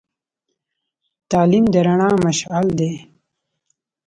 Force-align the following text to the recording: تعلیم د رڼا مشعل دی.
تعلیم 1.31 1.65
د 1.73 1.75
رڼا 1.85 2.09
مشعل 2.25 2.67
دی. 2.79 2.93